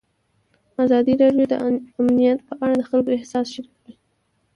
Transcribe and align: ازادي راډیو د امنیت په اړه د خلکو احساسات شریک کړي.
ازادي 0.83 1.13
راډیو 1.21 1.45
د 1.49 1.53
امنیت 1.99 2.39
په 2.47 2.53
اړه 2.63 2.75
د 2.79 2.83
خلکو 2.89 3.09
احساسات 3.17 3.51
شریک 3.53 3.73
کړي. 3.81 3.93